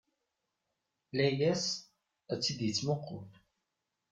Layes 1.15 1.63
ad 2.31 2.39
tt-id-ittemuqul. 2.39 3.25